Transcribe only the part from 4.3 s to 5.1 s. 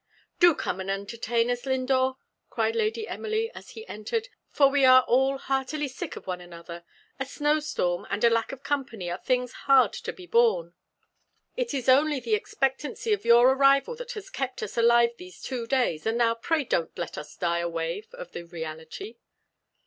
"for we are